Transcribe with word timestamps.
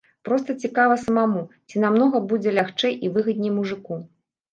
Проста 0.27 0.53
цікава 0.61 0.95
самому, 1.01 1.43
ці 1.67 1.83
намнога 1.83 2.21
будзе 2.31 2.53
лягчэй 2.59 2.95
і 3.05 3.11
выгадней 3.19 3.53
мужыку. 3.59 3.99